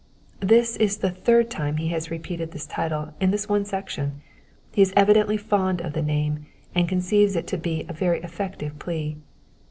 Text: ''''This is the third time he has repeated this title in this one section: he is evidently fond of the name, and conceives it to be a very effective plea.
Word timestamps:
''''This 0.39 0.77
is 0.77 0.97
the 0.97 1.11
third 1.11 1.51
time 1.51 1.77
he 1.77 1.89
has 1.89 2.09
repeated 2.09 2.53
this 2.53 2.65
title 2.65 3.13
in 3.19 3.29
this 3.29 3.47
one 3.47 3.65
section: 3.65 4.23
he 4.71 4.81
is 4.81 4.91
evidently 4.95 5.37
fond 5.37 5.79
of 5.79 5.93
the 5.93 6.01
name, 6.01 6.47
and 6.73 6.89
conceives 6.89 7.35
it 7.35 7.45
to 7.49 7.57
be 7.59 7.85
a 7.87 7.93
very 7.93 8.19
effective 8.23 8.79
plea. 8.79 9.17